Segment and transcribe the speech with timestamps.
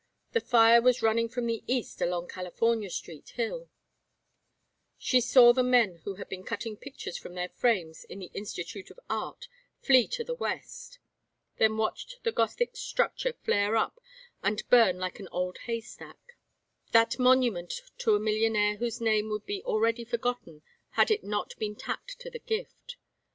[0.31, 3.69] The fire was running from the east along California Street hill;
[4.97, 8.89] she saw the men who had been cutting pictures from their frames in the Institute
[8.89, 9.47] of Art
[9.79, 10.97] flee to the west,
[11.57, 13.99] then watched the Gothic structure flare up
[14.41, 16.35] and burn like an old hay stack:
[16.93, 20.63] that monument to a millionaire whose name would be already forgotten
[20.93, 22.95] had it not been tacked to the gift.